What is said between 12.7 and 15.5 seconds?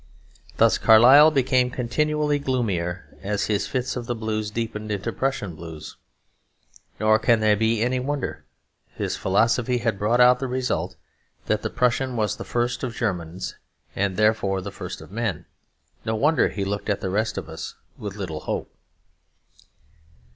of Germans, and, therefore, the first of men.